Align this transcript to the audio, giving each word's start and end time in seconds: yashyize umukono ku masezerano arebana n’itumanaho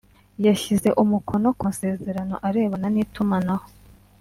yashyize 0.45 0.89
umukono 1.03 1.47
ku 1.57 1.61
masezerano 1.67 2.35
arebana 2.47 2.87
n’itumanaho 2.91 3.65